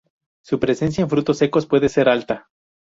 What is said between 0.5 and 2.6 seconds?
presencia en frutos secos puede ser alta.